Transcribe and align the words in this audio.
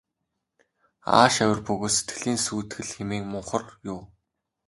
Ааш 1.19 1.35
авир 1.43 1.59
бөгөөс 1.67 1.93
сэтгэлийн 1.97 2.39
сүйтгэл 2.45 2.89
хэмээн 2.95 3.25
мунхар 3.31 3.63
юу. 3.93 3.99